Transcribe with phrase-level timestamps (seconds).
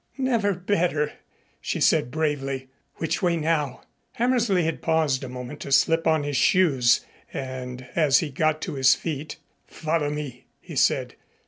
[0.17, 1.13] "Never better,"
[1.61, 2.69] she said bravely.
[2.95, 8.17] "Which way now?" Hammersley had paused a moment to slip on his shoes, and as
[8.17, 9.37] he got to his feet,
[9.67, 11.13] "Follow me," he said.